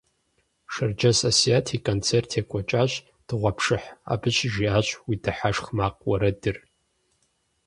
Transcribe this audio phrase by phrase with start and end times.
[0.73, 2.91] Шэрджэс Асият и концерт екӏуэкӏащ
[3.27, 6.57] дыгъуэпшыхь, абы щыжиӏащ «Уи дыхьэшх макъ» уэрэдыр.